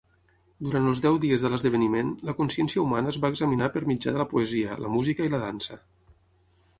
[0.67, 4.23] Durant els deu dies de l'esdeveniment, la consciència humana es va examinar per mitjà de
[4.23, 5.79] la poesia, la música i la dansa.